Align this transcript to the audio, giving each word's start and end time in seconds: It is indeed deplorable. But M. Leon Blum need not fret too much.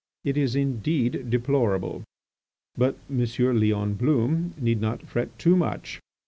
It 0.23 0.35
is 0.35 0.55
indeed 0.55 1.29
deplorable. 1.29 2.01
But 2.75 2.97
M. 3.07 3.19
Leon 3.59 3.93
Blum 3.93 4.55
need 4.59 4.81
not 4.81 5.03
fret 5.07 5.37
too 5.37 5.55
much. 5.55 5.99